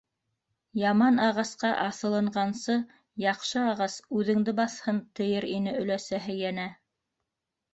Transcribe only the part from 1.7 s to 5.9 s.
аҫылынғансы, яҡшы ағас үҙеңде баҫһын, тиер ине